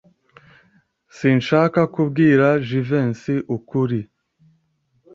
Sinshaka 1.17 1.79
kubwira 1.93 2.45
Jivency 2.67 3.35
ukuri. 3.57 3.99